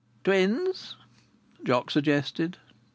[0.23, 0.95] "Twins,"
[1.63, 2.57] Jock suggested.